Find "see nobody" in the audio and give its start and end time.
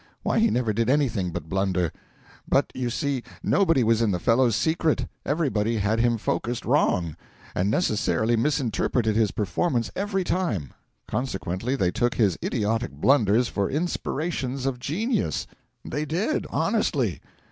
2.89-3.83